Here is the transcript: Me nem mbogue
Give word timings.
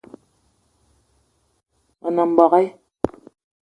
Me 2.01 2.09
nem 2.15 2.29
mbogue 2.33 2.63